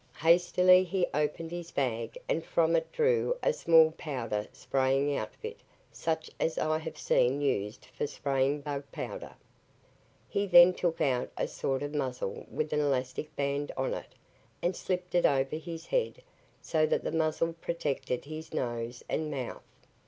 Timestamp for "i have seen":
6.57-7.39